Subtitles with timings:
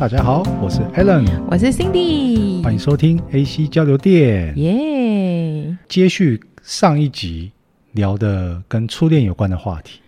[0.00, 4.56] 大家好，我是 Alan，我是 Cindy，欢迎收听 AC 交流电。
[4.56, 7.52] 耶、接续上一集
[7.92, 10.00] 聊的跟初恋有关的话题。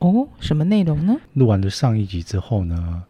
[0.00, 1.16] 哦，什么内容呢？
[1.34, 3.04] 录完了上一集之后呢，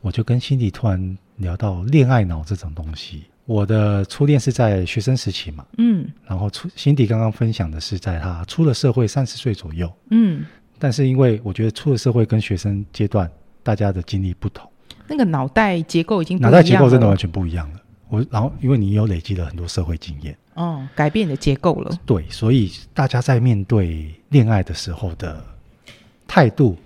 [0.00, 3.22] 我就跟 Cindy 突然聊到恋爱脑这种东西。
[3.44, 10.44] 我的初恋是在学生时期嘛，嗯，然后初 Cindy 刚刚分享的是在他出了社会三十岁左右，嗯，
[10.76, 13.30] 但是因为我觉得出了社会跟学生阶段
[13.62, 14.68] 大家的经历不同，
[15.10, 17.80] 那个脑袋结构已经脑袋结构真的完全不一样了。
[18.08, 25.44] 我然后因为你有累积了很多社会经验，哦，改变你的结构了，对，所以大家在面对恋爱的时候的
[26.26, 26.76] 态度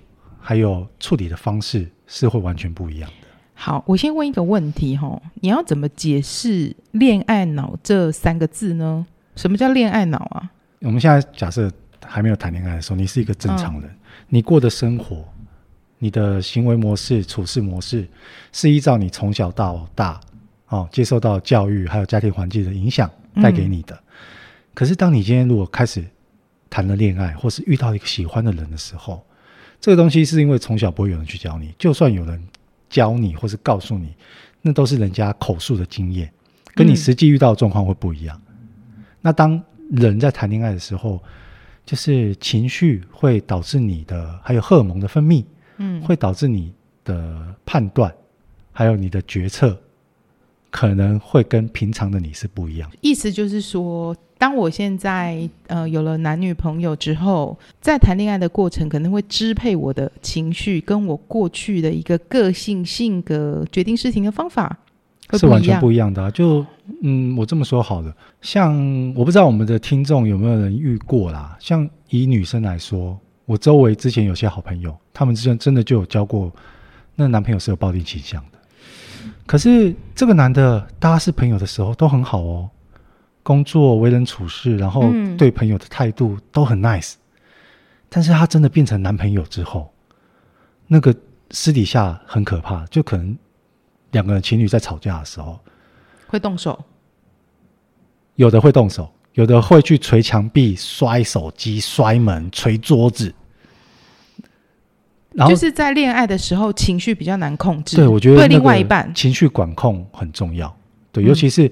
[0.41, 3.29] 还有处理的方式是会完全不一样的。
[3.55, 9.07] 好，我先问一个问题哈，你要怎么解释“恋爱脑”这三个字呢？
[9.37, 10.51] 什么叫恋爱脑啊？
[10.81, 11.71] 我们现在假设
[12.05, 15.25] 还没有谈恋爱的时候，你是一个正常人，嗯、你过的生活、
[16.05, 18.07] 你的行为模式、处事模式，
[18.53, 20.21] 是依照你从小到大
[20.69, 23.95] 哦接受到教育还有家庭环境的影响带给你的。
[23.97, 24.05] 嗯、
[24.75, 26.05] 可是，当你今天如果开始
[26.69, 29.25] 谈了恋爱，或是遇到一个喜欢的人的时候，
[29.81, 32.39] 这个东西是因为从小不会有人去教你，就算有人
[32.91, 34.15] 教你或是告诉你，
[34.61, 36.31] 那都是人家口述的经验，
[36.75, 38.39] 跟你实际遇到的状况会不一样。
[38.51, 39.05] 嗯。
[39.23, 39.59] 那当
[39.91, 41.19] 人在谈恋爱的时候，
[41.87, 45.43] 就是情绪会导致你的，还有荷尔蒙的分泌，
[45.77, 46.73] 嗯，会导致你
[47.05, 48.13] 的判断，
[48.73, 49.79] 还有你的决策，
[50.71, 52.91] 可能会跟平常的你是不一样。
[53.01, 54.17] 意思就是说。
[54.37, 64.77] 当我现在呃有了男女朋友之后，在谈恋爱的过程可能会支配我的情绪，跟我过去的一个个性、性格、决定事情的方法
[65.31, 66.31] 是完全不一样的啊。
[66.31, 66.67] 就
[67.01, 68.77] 嗯，我这么说好了，像
[69.15, 71.57] 我不知道我们的听众有没有人遇过啦。
[71.59, 76.51] 像以女生来说，我周围之前有些好朋友，他们之间真的就有交过，
[77.15, 78.59] 那男朋友是有暴力倾向的。
[79.47, 82.71] 可是这个男的，大家是朋友的时候都很好哦。
[83.43, 87.19] 工作、为人处事，然后对朋友的态度都很 nice，嗯，
[88.09, 89.93] 但是他真的变成男朋友之后，
[90.87, 91.15] 那个
[91.51, 93.37] 私底下很可怕，就可能
[94.13, 95.61] 两个人情侣在吵架的时候
[96.27, 96.83] 会动手，
[98.37, 103.35] 有的会动手，有的会去捶墙壁、摔手机、摔门、捶桌子，
[105.35, 107.97] 然后就是在恋爱的时候情绪比较难控制。
[107.97, 110.75] 对，我觉得对另外一半情绪管控很重要，
[111.13, 111.71] 对，尤其是。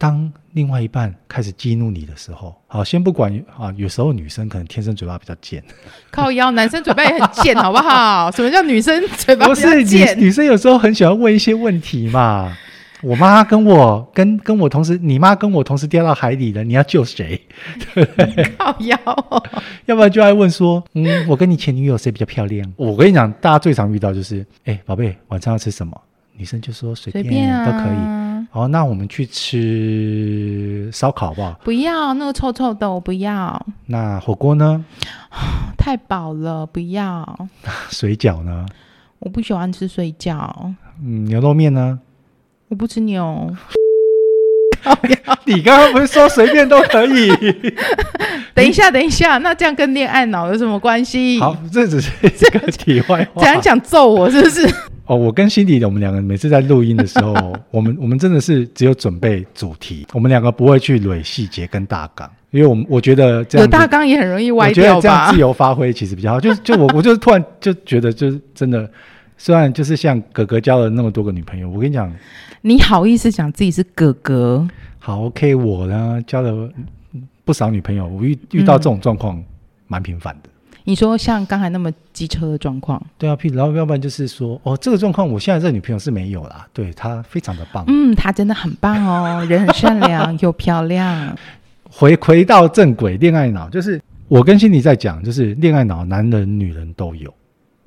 [0.00, 5.60] 当另外一半开始激怒你的时候，好，先不管啊，有时候女生可能天生嘴巴比较贱，
[6.12, 8.30] 靠腰，男生嘴巴也很贱，好不好？
[8.30, 9.82] 什么叫女生嘴巴比较贱？
[9.82, 12.56] 不是女女生有时候很喜欢问一些问题嘛。
[13.02, 17.40] 我妈跟我跟跟我同时，你妈跟我同时掉到海里了，你要救谁？
[17.94, 18.44] 对不对？
[18.58, 18.98] 靠腰，
[19.86, 22.72] 要不然就爱问说，嗯，我跟你前女友谁比较漂亮？
[22.76, 26.00] 我跟你讲，大家最常遇到就是，哎，宝贝，晚上要吃什么？
[26.36, 28.48] 女生就说随便，都可以。
[28.50, 31.60] 好，那我们去吃烧烤好不好？
[31.64, 33.66] 不要，那个臭臭的，我不要。
[33.86, 34.84] 那火锅呢？
[35.76, 37.48] 太饱了，不要。
[37.90, 38.66] 水饺呢？
[39.18, 40.48] 我不喜欢吃水饺。
[41.02, 41.98] 嗯，牛肉面呢？
[42.68, 43.50] 我不吃牛。
[45.44, 47.30] 你刚刚不是说随便都可以？
[48.54, 51.38] 等一下，等一下，那这样跟恋爱脑有什么关系？
[51.40, 53.42] 好，这只是这个题外话。
[53.42, 54.66] 讲讲揍我是不是？
[55.06, 57.34] 哦，我跟 Cindy 的，我们两个每次在录音的时候，
[57.70, 64.96] 我们我们真的是只有准备主题，我们两个不会去捋细节跟大纲，因为我们我觉得这样有大纲也很容易歪掉吧。
[64.96, 66.40] 我觉得这样自由发挥其实比较好。
[66.40, 68.88] 就就我我就突然就觉得，就是真的，
[69.38, 72.12] 虽然就是像哥哥交了那么多个女朋友，我跟你讲，
[72.60, 74.68] 你好意思讲自己是哥哥？
[74.98, 76.68] 好，OK，我呢交了
[77.44, 79.42] 不少女朋友，我遇遇到这种状况
[79.86, 80.50] 蛮频繁的。
[80.84, 91.36] 你说像刚才那么机车的状况，对啊，然后要不然就是说，哦，这个状况我现在这女朋友是没有啦，对，她非常的棒，嗯，她真的很棒哦，人很善良又漂亮。
[91.90, 97.32] 回回到正轨，恋爱脑就是我跟 Cindy 在讲，就是恋爱脑，男人女人都有。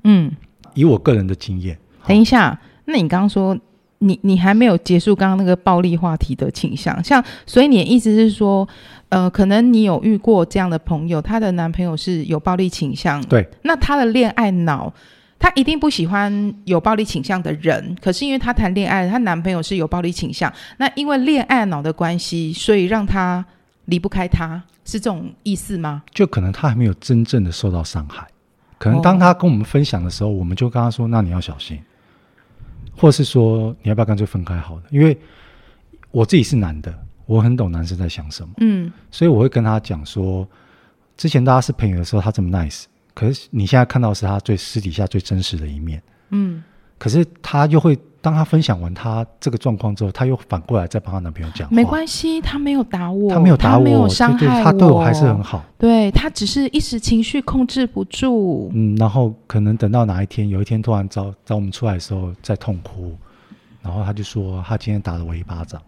[0.04, 0.30] 嗯，
[0.74, 3.58] 以我个人的经验，等一下，那你刚刚说
[3.98, 8.68] 你你还没有结束刚刚那个暴力话题的倾向，像所以你的意思是说。
[9.12, 13.22] 呃，可能你有遇过这样的朋友，她的男朋友是有暴力倾向。
[13.26, 14.90] 对，那她的恋爱脑，
[15.38, 17.94] 她一定不喜欢有暴力倾向的人。
[18.00, 23.44] 可是因为她谈恋爱，她男朋友是有暴力倾向，那因为恋爱脑的关系，所以让她
[23.84, 26.02] 离不开他，是这种意思吗？
[26.14, 28.26] 就可能她还没有真正的受到伤害，
[28.82, 31.80] 可能当他跟我们分享的时候，哦、我们就跟他说：“那你要小心。”
[32.96, 35.16] 或是说：“你要不要干脆分开好了？”因为
[36.10, 36.92] 我自己是男的。
[37.24, 40.46] 我很懂男生在想什么，嗯，所以我会跟他讲说，
[41.16, 42.84] 之前大家是朋友的时候，他这么 nice，
[43.14, 46.62] 可是你现在看到的是他最私底下最真实的一面，嗯，
[46.98, 51.68] 可是他又会当她分享完她这个状况之后，她又反过来再帮她男朋友讲。
[51.74, 55.62] 没关系，他没有打我，他没有打我，没有伤害我，她对我还是很好。
[55.76, 58.70] 对，他只是一时情绪控制不住。
[58.72, 63.16] 嗯，然后可能等到哪一天，有一天突然找找我们出来的时候，在痛哭，
[63.82, 65.82] 然后他就说他今天打了我一巴掌。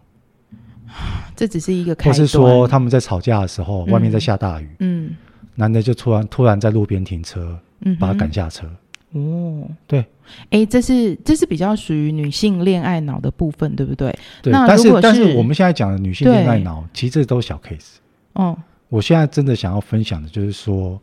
[1.35, 5.15] 这只是一个开，或是说他们在吵架的时候，嗯、外面在下大雨，嗯，
[5.55, 8.69] 男的就突然突然在路边停车，嗯，把他赶下车。
[9.13, 10.05] 哦，对，
[10.49, 14.13] 哎，这是这是比较属于女性恋爱脑的部分，对不对？
[14.41, 17.95] 对，那但是但是我们现在讲的女性恋爱脑，其实这都是小 case。
[18.33, 18.57] 哦，
[18.89, 20.99] 我现在真的想要分享的就是说，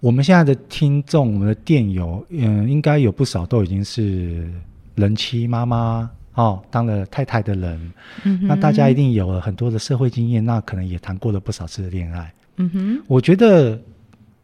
[0.00, 4.50] 我们现在的听众，我们的电友，嗯，应该有不少都已经是
[4.94, 6.10] 人妻妈妈。
[6.34, 7.92] 哦，当了太太的人，
[8.24, 12.32] 嗯、那大家一定有了很多的社会经验，那可能也谈过了不少次的恋爱。
[12.56, 13.78] 嗯哼，我觉得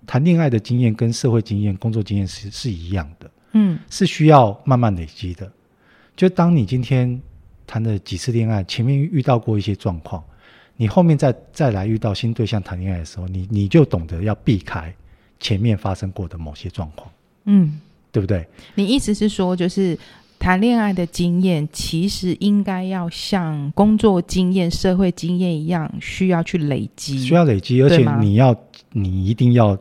[0.07, 5.51] 谈恋爱的经验跟社会经验、工作经验是是一样的，嗯，是需要慢慢累积的。
[6.15, 7.21] 就当你今天
[7.67, 10.23] 谈了几次恋爱，前面遇到过一些状况，
[10.77, 14.95] 你后面再再来遇到新对象谈恋爱的时候，你你就懂得要避开
[15.41, 17.11] 前面发生过的某些状况，
[17.45, 17.81] 嗯，
[18.13, 18.47] 对不对？
[18.75, 19.99] 你意思是说，就是。
[20.39, 28.55] 谈恋爱的经验其实应该要像工作经验、社会经验一样，需要去累积，需要累积，而且你要，
[28.93, 29.77] 你一定要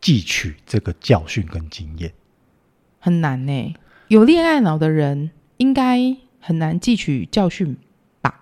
[0.00, 2.12] 汲取这个教训跟经验。
[2.98, 3.74] 很难呢，
[4.08, 7.76] 有恋爱脑的人应该很难汲取教训
[8.20, 8.40] 吧？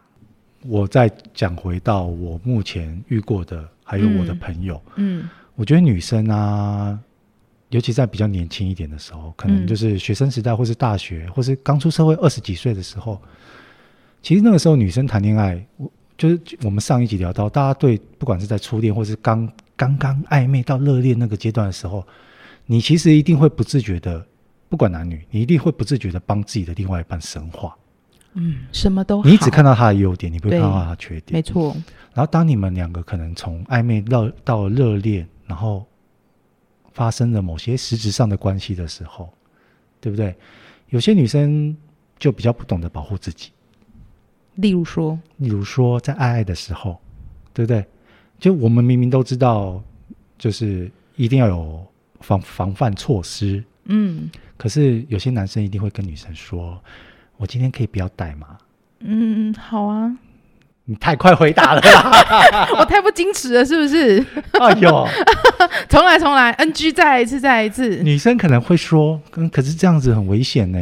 [0.62, 6.98] 我再讲回到我目前遇过的，还有我的朋友，嗯，嗯，我觉得女生啊。
[7.70, 13.20] 尤其在比较年轻一点的时候，可能就是学生时代，或是大学，嗯、或是刚出社会二十几岁的时候，
[14.22, 22.06] 其实那个时候女生谈恋爱，我就是我们上一集聊到，大家对不管是在初恋，或是刚刚刚暧昧到热恋那个阶段的时候，
[22.64, 24.26] 你其实一定会不自觉的，
[24.68, 27.76] 不管男女，你一定会不自觉的帮自己的另外一半神化。
[28.34, 31.32] 嗯，什么都好，你只看到他的优点，你不会看到他的缺点。
[31.36, 31.76] 没错。
[32.14, 35.86] 然后当你们两个可能从暧昧到到热恋，然后。
[36.92, 39.30] 发生了某些实质上的关系的时候，
[40.00, 40.34] 对不对？
[40.88, 41.76] 有些女生
[42.18, 43.50] 就比较不懂得保护自己。
[44.54, 46.98] 例如说，例如说，在爱爱的时候，
[47.52, 47.84] 对不对？
[48.38, 49.82] 就我们明明都知道，
[50.38, 51.84] 就是一定要有
[52.20, 53.62] 防防范措施。
[53.86, 54.30] 嗯。
[54.56, 56.80] 可是有些男生一定会跟女生说
[57.36, 58.56] ：“我今天可以不要带吗？”
[59.00, 60.16] 嗯，好啊。
[60.88, 61.80] 你太快回答了，
[62.78, 64.24] 我太不矜持了，是不是？
[64.52, 65.08] 哎呦，
[65.90, 68.02] 重来重来，NG，再来一次，再来一次。
[68.04, 70.78] 女生可能会说，嗯，可是这样子很危险呢。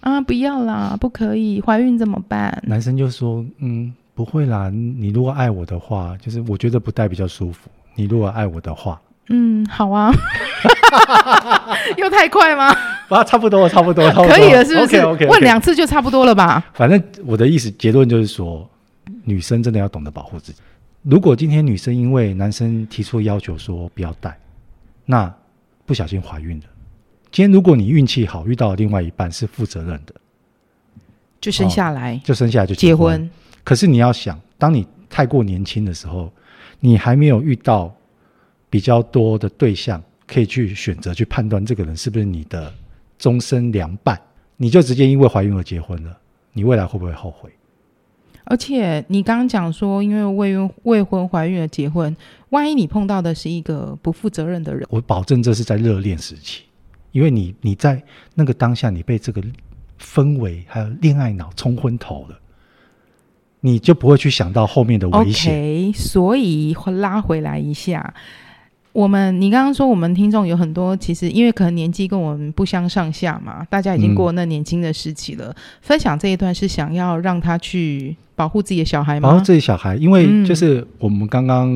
[0.00, 2.56] 啊，不要啦，不可以，怀孕怎么办？
[2.68, 7.70] 男生就说，嗯，不会啦，你如果爱我的话，就是我觉得不戴比较舒服。
[7.94, 10.12] 你如果爱我的话，嗯，好啊。
[11.96, 12.74] 又太快吗？
[13.10, 15.28] 啊，差不多，差不多，可以了，是不是？Okay, okay, okay.
[15.28, 16.64] 问两次就差不多了吧？
[16.74, 18.68] 反正我的意思，结论就是说。
[19.24, 20.60] 女生真的要懂得保护自己。
[21.02, 24.36] 如果今天女生因为男生提出要求说不要戴，
[25.04, 25.32] 那
[25.86, 26.64] 不小心怀孕了。
[27.30, 30.14] 今天如果你运气好，遇到另外一半是负责任的，
[31.40, 33.30] 就生下来，哦、就生下来就结婚。
[33.68, 36.32] 可是你要想，当你太过年轻的时候，
[36.80, 37.94] 你还没有遇到
[38.70, 42.72] 比较多的对象，可以去选择去判断这个人是不是你的
[43.18, 44.18] 终身良伴，
[44.56, 46.16] 你就直接因为怀孕而结婚了，
[46.54, 47.50] 你未来会不会后悔？
[48.44, 52.16] 而且你刚刚讲说，因为未孕未婚怀孕而结婚，
[52.48, 56.62] 万一你碰到的是一个不负责任的人，我保证这是在热恋时期，
[57.12, 58.02] 因为你你在
[58.34, 59.42] 那个当下，你被这个
[60.00, 62.40] 氛围还有恋爱脑冲昏头了，
[63.60, 65.54] 你就不会去想到后面的危险。
[65.54, 68.14] Okay, 所以拉回来一下。
[68.92, 75.46] 我们，你刚刚说我们听众有很多，其实因为可能年纪跟我们不相上下嘛，大家已经过那年轻的时期了。
[75.50, 79.28] 嗯、分享这一段是想要让他去保护自己的小孩吗？
[79.28, 81.68] 保护自己小孩，因为就是我们刚刚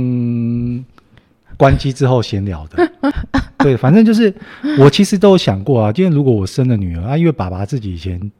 [1.56, 2.90] 关机之后闲聊的。
[3.02, 3.12] 嗯、
[3.58, 4.34] 对，反正就是
[4.78, 8.32] 我其实都有想过啊，今天如果我生了女儿啊，因为爸爸自己以前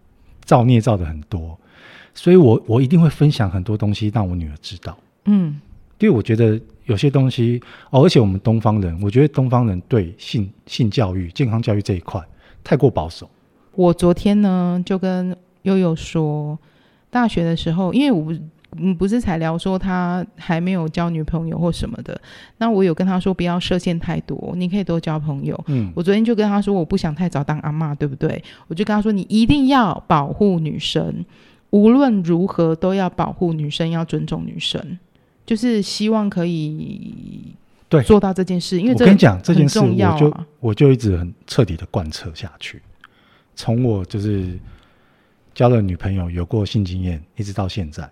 [0.45, 1.57] 造孽造的很多，
[2.15, 4.97] 所以我我一定会分享很多东西让我女儿知道。
[5.27, 5.61] 嗯，
[5.99, 6.61] 因为我觉得。
[6.87, 12.21] 有些东西哦，而且我们东方人，我觉得东方人对性性教育、健康教育这一块
[12.65, 13.31] 太过保守。
[13.77, 16.59] 我昨天呢就跟悠悠说，
[17.09, 18.33] 大学的时候，因为我不
[18.79, 22.21] 嗯不是才聊说他还没有交女朋友或什么的，
[22.59, 25.59] 那我有跟他说不要设限太多，你可以多交朋友。
[25.69, 28.43] 嗯，我昨天就跟他说，我不想太早当阿嬷，对不对？
[28.67, 31.25] 我就跟他说，你一定要保护女生，
[31.73, 34.99] 无论如何都要保护女生，要尊重女生。
[35.45, 37.53] 就是希望可以
[37.89, 42.81] 对做到这件事，因为我跟你讲这件事，我就我就一直很彻底的贯彻下去。
[43.57, 44.57] 从我就是
[45.53, 48.09] 交了女朋友，有过性经验，一直到现在，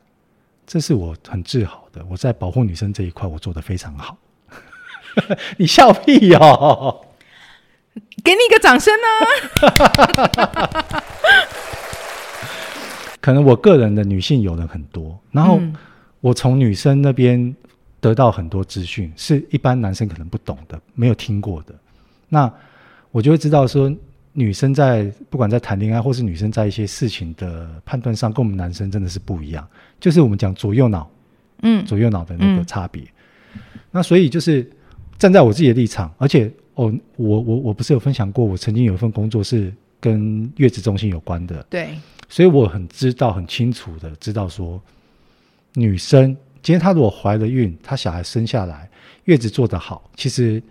[0.67, 2.05] 这是我很自豪的。
[2.11, 4.19] 我在保护女生这一块，我做得非常好。
[5.57, 7.07] 你笑屁哦！
[8.25, 9.07] 给你一个掌声呢。
[13.31, 15.61] 可能我个人的女性友人很多，然后
[16.21, 17.55] 我从女生那边
[18.01, 21.73] 得到很多资讯，是一般男生可能不懂的，没有听过的。
[22.29, 22.53] 那
[23.13, 23.89] 我就会知道说，
[24.33, 29.65] 女生在不管在谈恋爱，或是女生在一些事情的判断上，跟我们男生真的是不一样。
[30.01, 31.09] 就是我们讲左右脑，
[31.63, 33.01] 嗯，左右脑的那个差别。
[33.55, 33.61] 嗯、
[33.93, 34.69] 那所以就是
[35.21, 41.91] 站在我自己的立场，而且哦，我我我不是有分享过，我曾经有一份工作是跟月子中心有关的，对。
[42.31, 44.81] 所以我很知道、很清楚的知道说，
[45.75, 48.89] 女生今天她如果怀了孕，她小孩生下来，
[49.25, 50.63] 月子做得好，其实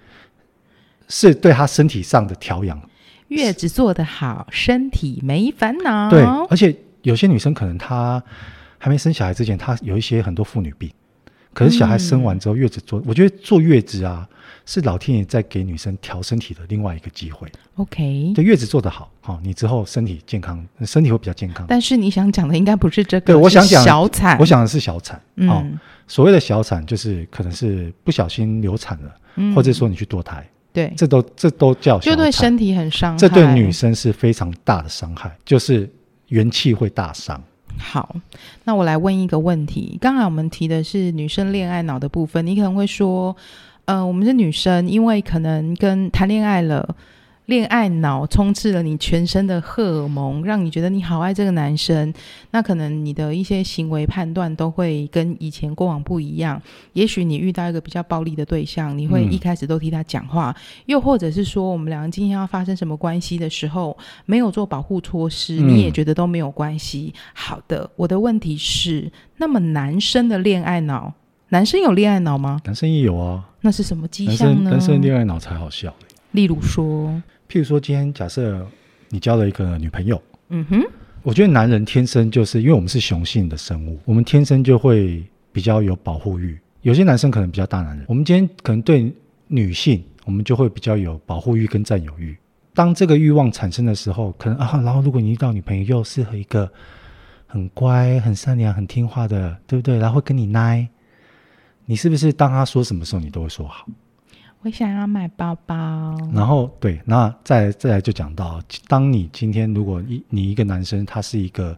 [1.10, 2.82] 是对她身体上的调养。
[3.28, 6.10] 月子做得好，身体没烦恼。
[6.10, 8.24] 对，而且有些女生可能她
[8.78, 10.90] 还没生小孩之前，她有一些很多妇女病，
[11.54, 14.28] 可是小孩生完之后，月子做，嗯、我觉得坐月子啊。
[14.66, 17.48] 是老天爷在给女生调身体的另外一个机会。
[17.76, 21.66] OK，对月子做得好，好、哦，你之后身体健康，身体会比较健康。
[21.70, 25.22] 但是你想讲的应该不是这个，对我想讲小产，我想的是小产。
[25.36, 25.66] 嗯、哦，
[26.08, 35.90] 所谓的小产就是可能是不小心流产了，嗯、或者说你去堕胎，对，这都这都叫就对身体很伤害，这对女生是非常大的伤害，就是
[36.28, 37.42] 元气会大伤。
[37.78, 38.14] 好，
[38.66, 43.34] 那我来问一个问题，刚才我们提的是女生恋爱脑的部分，你可能会说。
[43.90, 46.96] 呃，我们是女生，因为可能跟谈恋爱了，
[47.48, 52.14] 恋爱脑充斥了你全身的荷尔蒙，让你觉得你好爱这个男生。
[52.52, 56.62] 那可能你的一些行为判断都会跟以前过往不一样。
[56.94, 67.12] 也许你遇到一个比较暴力的对象，你会一开始都替他讲话，嗯、又或者是说我们两个今天要发生什么关系的时候，没有做保护措施，你也觉得都没有关系。
[67.16, 71.12] 嗯、好的，我的问题是，那么男生的恋爱脑？
[71.52, 72.62] 男生有恋爱脑吗？
[72.64, 73.44] 男生也有啊。
[73.62, 74.70] 那是什么迹象呢？
[74.70, 75.94] 男生恋爱脑才好笑。
[76.32, 77.10] 例如说，
[77.50, 78.66] 譬如说，今天假设
[79.10, 80.84] 你交了一个女朋友，嗯哼，
[81.24, 86.56] 我觉得男人天生就是因为我们是雄性的生物，我们天生就会比较有保护欲。
[86.84, 89.12] 有些男生可能比较大男人，我们今天可能对
[89.48, 92.38] 女性，我们就会比较有保护欲跟占有欲。
[92.76, 96.72] 当这个欲望产生的时候，可能啊，然后如果你遇到女朋友又适合一个
[97.48, 99.98] 很乖、很善良、很听话的，对不对？
[99.98, 100.88] 然后会跟你奶。
[101.90, 103.84] 你是不是当他说什么时候，你都会说好？
[104.62, 105.76] 我想要买包包。
[106.32, 111.76] 然后对，那再再来就讲到，当你今天如果一你一个男生，他是一个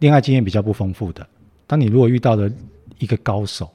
[0.00, 1.24] 恋爱经验比较不丰富的，
[1.68, 2.50] 当你如果遇到了
[2.98, 3.70] 一个高手，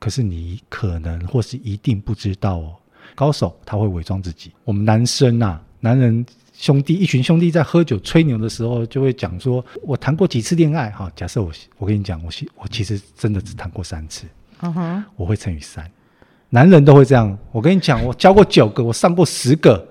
[0.00, 2.74] 可是你可能或是一定不知道哦，
[3.14, 4.50] 高手他会伪装自己。
[4.64, 11.08] 我们男生啊，男人兄弟一群兄弟在喝酒吹牛的时候，就会讲说，我谈过几次恋爱哈。
[11.14, 14.26] 假设我我跟你讲，我我其实真的只谈过三次。
[14.62, 15.84] 嗯哼，我会乘以三，
[16.50, 17.36] 男人都会这样。
[17.52, 19.86] 我跟你讲，我交过九个，我上过十个，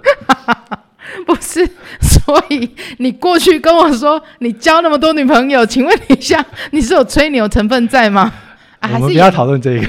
[1.26, 1.66] 不是。
[2.02, 8.32] 所以你过去跟我说你交那么多女朋友，请问一下，你是有吹牛成分在吗？
[8.80, 9.88] 啊、我们不要讨论这个。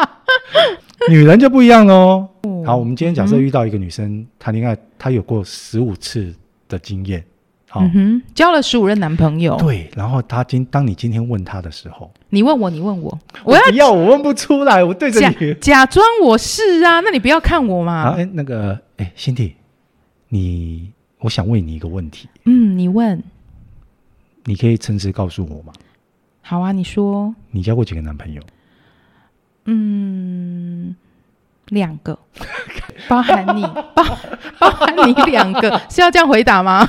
[1.08, 2.28] 女人就不一样喽。
[2.64, 6.34] 好，我们今天假设遇到一个女生谈恋爱，她有过十五次
[6.68, 7.24] 的经验。
[7.74, 9.56] 嗯哼，交了十五任男朋友。
[9.56, 18.14] 对，然后他今当你今天问他的时候，你问我，你问我，我要，我不要，我问不出来，我对着你假装我是啊，那你不要看我嘛。
[18.16, 19.54] 哎，那个，哎，辛蒂，
[20.28, 22.28] 你，我想问你一个问题。
[22.44, 23.22] 嗯，你问，
[24.44, 25.72] 你可以诚实告诉我吗？
[26.40, 27.34] 好啊，你说。
[27.50, 28.40] 你交过几个男朋友？
[29.64, 30.94] 嗯，
[31.66, 32.16] 两个，
[33.08, 33.62] 包含你，
[33.94, 34.04] 包
[34.60, 36.88] 包含你两个，是要这样回答吗？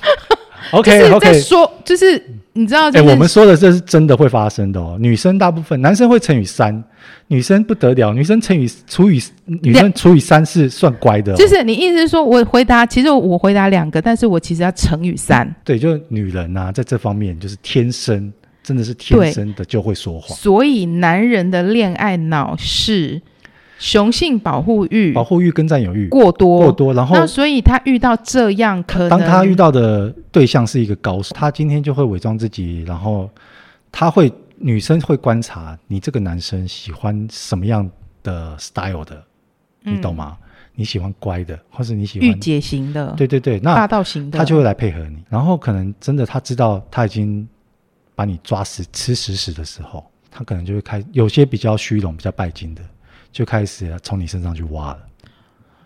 [0.72, 2.20] OK，OK，在说，就是
[2.52, 4.96] 你知道，哎，我们说的这是真的会发生的哦。
[4.98, 6.82] 女生大部分，男生会乘以三，
[7.28, 11.34] 女生不得了，女生乘以除以女生除以三是算乖的。
[11.36, 15.54] 就是你意思是说我回答，其实我回答两个，但是我其实要乘以三。
[15.64, 18.32] 对，就女人呐，在这方面就是天生，
[18.64, 20.36] 真的是天生的就会说谎。
[20.36, 23.22] 所以男人的恋爱脑是。
[23.78, 33.28] 雄性保护欲、保护欲跟占有欲过多过多，然后那所以他遇到这样可能，当他遇到的对象是一个高手，他今天就会伪装自己，然后
[33.92, 37.88] 他会女生会观察你这个男生喜欢什么样
[38.22, 39.22] 的 style 的，
[39.82, 40.38] 你懂吗？
[40.40, 43.12] 嗯、你喜欢乖的，或是你喜欢御姐型的？
[43.16, 45.18] 对对对，那霸道型的，他就会来配合你。
[45.28, 47.46] 然后可能真的他知道他已经
[48.14, 52.82] 把你抓死吃死死的时候，他可能就会开有些比较虚荣、比较拜金的。
[53.32, 54.98] 就开始从你身上去挖了，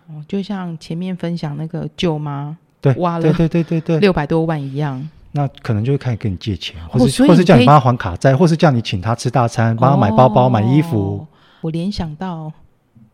[0.07, 5.09] 哦，就像前面分享那个舅妈，对，挖了，对对对对对，六百多万一样。
[5.33, 11.25] 那可能就会开始跟你借钱，哦、或是或是叫你帮他还卡债，或是叫你请他吃大餐，帮他买包包、哦、买衣服。
[11.61, 12.51] 我联想到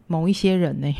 [0.07, 0.96] 某一些人呢，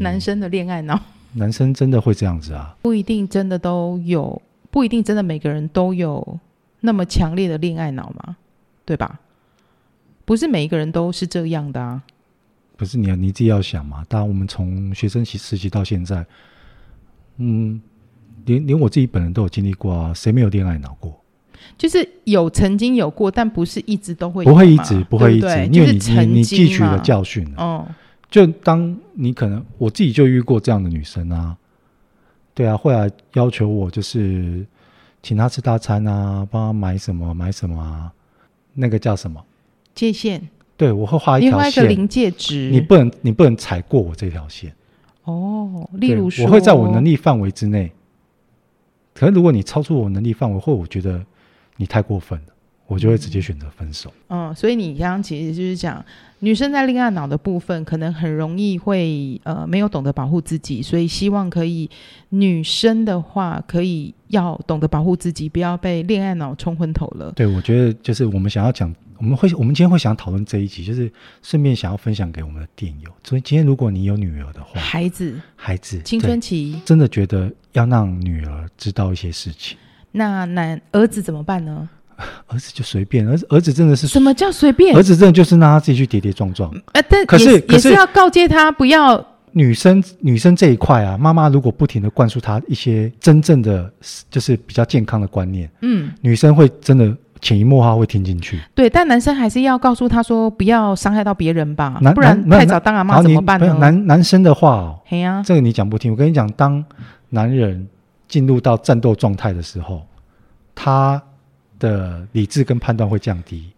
[0.00, 0.98] 男生的恋爱脑，
[1.34, 2.76] 男生真的会这样子啊？
[2.82, 6.40] 不一定真的都有，不一定真的每个人都有
[6.80, 8.36] 那么强烈的恋爱脑嘛，
[8.84, 9.20] 对吧？
[10.24, 12.02] 不是每一个人都是这样的啊。
[12.76, 14.04] 不是你，你自己要想嘛。
[14.08, 16.24] 当然，我们从学生期时期到现在，
[17.38, 17.80] 嗯，
[18.44, 20.12] 连连我自己本人都有经历过啊。
[20.14, 21.18] 谁没有恋爱脑过？
[21.78, 24.44] 就是有曾经有过，但不是一直都会。
[24.44, 27.62] 不会一直，不会一直，对对因为你就是你你汲取了教训了。
[27.62, 27.88] 哦，
[28.30, 31.56] 就当你可能我自己就遇过这样的女生啊，
[32.54, 34.64] 对啊，会来要求我就是
[35.22, 38.12] 请她吃大餐啊，帮她买什么买什么啊，
[38.74, 39.42] 那个叫什么
[39.94, 40.48] 界限？
[40.76, 44.72] 对，我会画一条线，临界值，你不能你不能踩过我这条线。
[45.24, 47.90] 哦，例如说，我会在我能力范围之内。
[49.14, 51.24] 可是如果你超出我能力范围，或我觉得。
[51.78, 52.54] 你太过分了，
[52.86, 54.12] 我就会直接选择分手。
[54.28, 56.04] 嗯，所以你刚刚其实就是讲，
[56.38, 61.90] 女生在恋爱脑的部分，可能很容易会呃没有懂得保护自己，所以希望可以
[62.28, 67.32] 女生的话可以要懂得保护自己，不要被恋爱脑冲昏头了。
[67.32, 71.10] 对，我觉得就是我们想要讲，我们会我们今天会想讨论这一集，就是
[71.42, 73.10] 顺便想要分享给我们的电友。
[73.24, 79.76] 所以今天如果你有女儿的话，孩子，孩子，青春期，真的觉得要让女儿知道一些事情。
[80.12, 81.88] 那男儿子怎么办呢？
[82.48, 84.96] 儿子就随便，儿子儿子真的是什么叫随便？
[84.96, 86.70] 儿子真的就是让他自己去跌跌撞撞。
[86.92, 89.24] 呃，但可是也是要告诫他不要。
[89.52, 93.90] 女生女生这一块啊，妈妈如果不停的灌输他一些真正的
[94.30, 98.60] 就是比较健康的观念，嗯，女生会真的潜移默化会听进去。
[98.74, 103.74] 对，但男生还是要告诉他说不要伤害到别人吧，不然太早当阿妈怎么办呢？
[103.80, 106.12] 男男生的话哦，嘿呀、啊，这个你讲不听。
[106.12, 106.84] 我跟你讲，当
[107.30, 107.88] 男人
[108.28, 110.02] 进入到战斗状态的时候。
[110.78, 111.22] 他
[111.78, 113.70] 的理智跟判断会降低。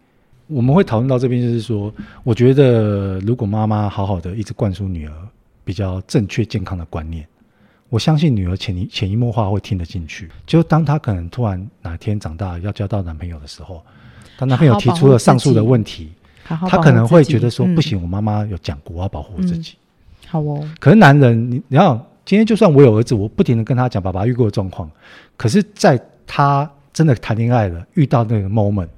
[0.47, 1.93] 我们会讨论到这边，就是说，
[2.25, 5.13] 我觉得如果妈妈好好的一直灌输女儿
[5.63, 7.27] 比较正确健康的观念，
[7.91, 10.31] 我相信女儿潜移潜移默化会听得进去。
[10.47, 13.85] 就当她可能突然哪天长大要交到男朋友的时候，
[14.39, 16.13] 当男朋友提出了上述的问题，
[16.47, 19.75] 她可能会觉得说：“不行，我妈妈有讲过，我要保护我自己。”
[20.29, 20.67] 好哦。
[20.81, 24.91] 可是男人，你你要今天就算我有儿子，我不停的跟他讲爸爸遇过的状况，
[25.37, 26.71] 可是在他。
[26.99, 28.89] 真的谈恋爱了，遇到那个 moment，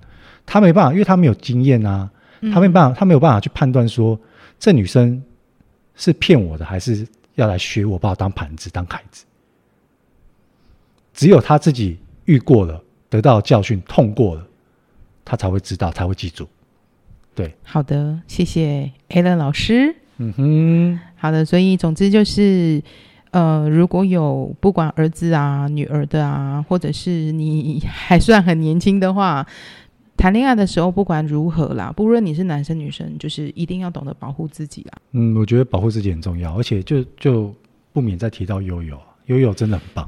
[0.46, 2.10] 他没办法，因为他没有经验啊，
[2.50, 4.18] 他没办法，他没有办法去判断说
[4.58, 5.22] 这女生
[5.94, 9.26] 是骗我的，还是要来学我，把我当盘子当凯子。
[11.12, 14.46] 只有他自己遇过了，得到教训，痛过了，
[15.22, 16.48] 他才会知道，才会记住。
[17.34, 19.94] 对，好的，谢谢 Alan 老师。
[20.16, 22.82] 嗯哼，好的，所以总之就是。
[23.30, 29.46] 呃，如果有不管儿子啊、女儿的啊，或者是你 还算很年轻的话，
[30.16, 34.98] 谈恋爱的时候，不管如何啦，不论你是男生女生，就是一定要懂得保护自己啦。
[35.12, 37.54] 嗯，我觉得保护自己很重要，而且就就
[37.92, 40.06] 不免再提到悠悠，悠悠真的很棒。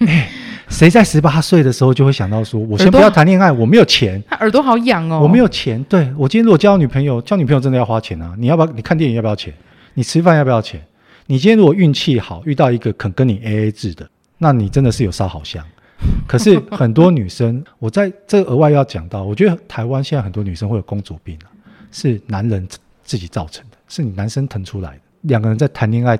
[0.06, 0.28] 欸，
[0.68, 5.82] 谁在十八岁的时候就会想到说，我先不要谈恋爱，我没有钱，他耳朵好痒哦，我没有钱。
[5.84, 8.34] 对，我今天如果交女朋友，交女朋友真的要花钱啊！
[8.38, 8.72] 你要不要？
[8.72, 9.52] 你看电影要不要钱？
[9.94, 10.80] 你吃饭要不要钱？
[11.26, 14.08] 你今天如果运气好，遇到一个肯跟你 AA 制的，
[14.38, 15.64] 那你真的是有烧好香。
[16.28, 21.50] 可是很多女生，我在这额外要讲到，我觉得台湾现在很多女生会有公主病啊，
[21.90, 22.66] 是男人
[23.02, 25.00] 自己造成的，是你男生腾出来的。
[25.22, 26.16] 两个人在谈恋爱，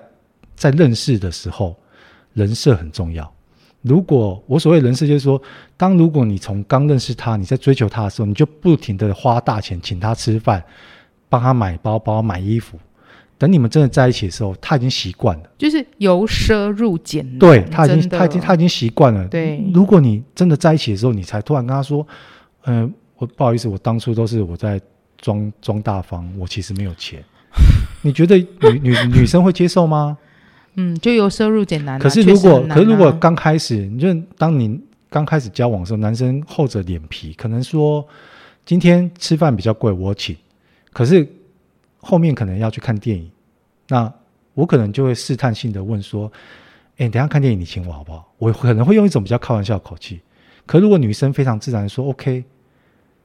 [0.57, 1.77] 在认识的时候，
[2.33, 3.31] 人设很重要。
[3.83, 5.41] 如果我所谓人设，就是说，
[5.77, 10.65] 当如果你从刚认识他，你在追求他的时候，你就不停的花大钱请他吃饭，
[11.29, 12.77] 帮他买包包、买衣服。
[13.39, 17.39] 等你们真的在一起的时候，他已经习惯了，就是由奢入俭。
[17.39, 19.29] 对，他已经，他已经，他已经习惯了。
[19.29, 22.07] 对，如果你真的在一起的时候，你才突然跟他说
[22.65, 24.81] ：“嗯、呃，我不好意思，我当初都是我在
[25.19, 27.23] 装装大方，我其实没有钱。
[28.01, 30.17] ”你觉得女女女生会接受吗？
[30.77, 31.99] 嗯，就由奢入俭难、啊。
[31.99, 38.03] 可是如果，啊、可是如果刚开始，你就当你刚开始交往的时候，男生厚着脸皮，可能说
[38.65, 40.35] 今天吃饭比较贵，我请。
[40.91, 41.36] 可是。
[42.07, 43.29] 后面可能要去看电影，
[43.89, 44.13] 那
[44.55, 46.33] 我可能就会试探性的问说
[46.97, 50.21] ：“哎，等下看电影你请我好不好？”我可能会用一种比较开玩笑的口气。
[50.65, 52.45] 可如果女生非常自然的说 “OK”，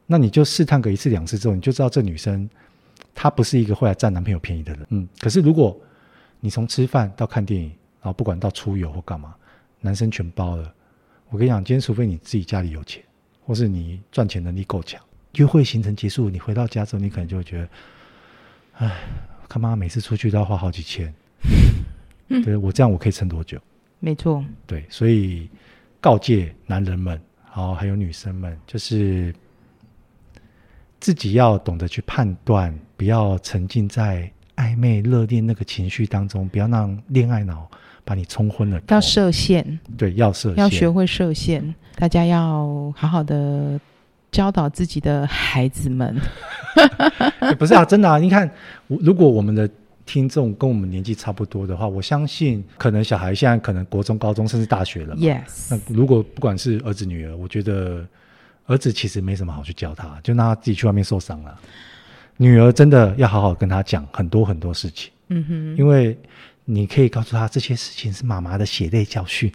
[0.08, 2.50] 那你就试探个一次两次之后，你就知道这女生
[3.14, 4.88] 她不是一个会来占男朋友便宜的人。
[4.90, 5.80] 嗯，可是如果
[6.40, 7.70] 你从吃饭到看电影，
[8.02, 9.36] 然后不管到出游或干嘛，
[9.80, 10.74] 男生全包了，
[11.30, 13.02] 我跟你讲，今天除非你自己家里有钱，
[13.46, 15.02] 或是你赚钱能力够强，
[15.36, 17.70] 约会行程结束，你回到家之后，你可能就会觉得。
[18.78, 18.92] 哎，
[19.48, 21.14] 他妈每次出去都要花好几千，
[22.30, 23.60] 嗯、对我这样我可以撑多久？
[24.00, 25.48] 没错，对，所以
[26.00, 29.32] 告诫男人们，好，还有女生们，就是
[31.00, 37.70] 自己要懂得去判断，不要沉浸在暧昧热恋那个情绪当中，不要让恋爱脑
[38.04, 38.82] 把你冲昏了。
[38.88, 41.76] 要设限，对，要设限，要学会设限。
[41.96, 43.80] 大家要好好的
[44.32, 46.20] 教导自己的孩子们。
[47.60, 48.50] 不是啊，真的啊，你看，
[48.88, 49.70] 如果我们的。
[50.04, 55.16] 听众跟我们年纪差不多的话，我相信可能小孩现在可能国中、高中甚至大学了。
[55.16, 55.70] Yes。
[55.70, 58.06] 那如果不管是儿子女儿，我觉得
[58.66, 61.58] 儿子其实没什么好去教他，就让他自己去外面受伤了。
[62.36, 65.12] 女儿真的要好好跟他讲很多很多事情。
[65.30, 65.78] 嗯哼。
[65.78, 66.18] 因为
[66.66, 69.50] 你可以告诉他这些事情是妈妈的血泪教训、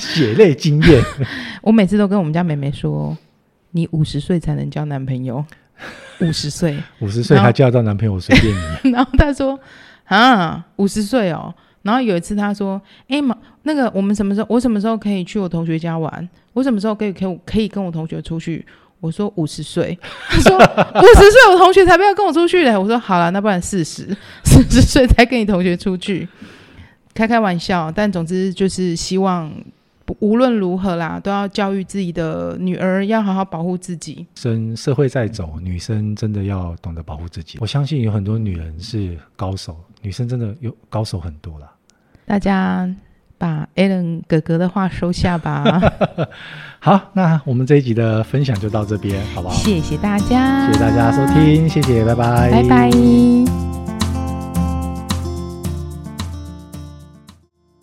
[0.00, 1.00] 血泪经验。
[1.62, 3.16] 我每次都跟我们家妹妹说
[3.74, 5.44] ：“你五十岁才能交男朋友。”
[6.20, 8.90] 五十岁，五十岁还交到男朋友，随便你。
[8.94, 9.58] 然后他说
[10.06, 14.46] ：“啊，五十岁哦。”然后有一次他说：“哎妈，那个我们什么时候？
[14.48, 16.26] 我什么时候可以去我同学家玩？
[16.52, 18.64] 我什么时候可以可以可以跟我同学出去？”
[19.00, 19.98] 我说：“五十岁。
[20.30, 20.56] ”他说
[21.02, 26.28] ：“五十岁，我同学才不要跟我出去嘞。”我说：“好了，那不然四十，四十岁才跟你同学出去，
[27.12, 27.90] 开开玩笑。
[27.90, 29.52] 但总之就是希望。”
[30.20, 34.26] 无论如何啦，都要教育自己的女儿，要好好保护自己。
[34.34, 37.58] 生社会在走，女生真的要懂得保护自己。
[37.60, 41.70] 我相信有很多女人是高手，女生真的有高手很多啦。
[42.26, 42.88] 大家
[43.38, 45.80] 把 Alan 哥哥的话收下吧。
[46.80, 49.54] 好，那我们这一集的分享就到这边，好不好？
[49.54, 53.63] 谢谢大家，谢谢大家收听，谢谢，拜拜，拜拜。